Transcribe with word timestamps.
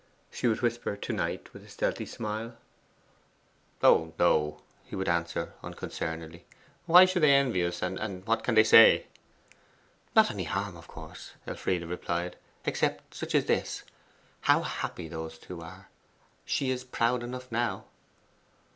she 0.31 0.47
would 0.47 0.61
whisper 0.63 0.97
to 0.97 1.13
Knight 1.13 1.53
with 1.53 1.63
a 1.63 1.67
stealthy 1.69 2.07
smile. 2.07 2.57
'Oh 3.83 4.13
no,' 4.17 4.63
he 4.83 4.95
would 4.95 5.07
answer 5.07 5.53
unconcernedly. 5.61 6.43
'Why 6.87 7.05
should 7.05 7.21
they 7.21 7.35
envy 7.35 7.63
us, 7.63 7.83
and 7.83 8.25
what 8.25 8.43
can 8.43 8.55
they 8.55 8.63
say?' 8.63 9.05
'Not 10.15 10.31
any 10.31 10.45
harm, 10.45 10.75
of 10.75 10.87
course,' 10.87 11.33
Elfride 11.45 11.83
replied, 11.87 12.35
'except 12.65 13.13
such 13.13 13.35
as 13.35 13.45
this: 13.45 13.83
"How 14.41 14.63
happy 14.63 15.07
those 15.07 15.37
two 15.37 15.61
are! 15.61 15.89
she 16.45 16.71
is 16.71 16.83
proud 16.83 17.21
enough 17.21 17.51
now." 17.51 17.85